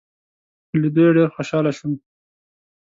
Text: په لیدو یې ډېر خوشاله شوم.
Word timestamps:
په 0.67 0.75
لیدو 0.81 1.03
یې 1.05 1.11
ډېر 1.15 1.27
خوشاله 1.35 1.71
شوم. 1.77 1.93